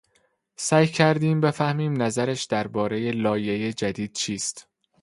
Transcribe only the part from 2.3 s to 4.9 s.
دربارهی لایحهی جدید چیست.